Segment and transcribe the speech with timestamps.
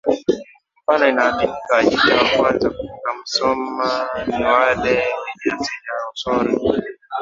[0.81, 6.81] Mfano inaaminika Wajita wa kwanza kufika Musoma ni wale wenye asili ya Rusori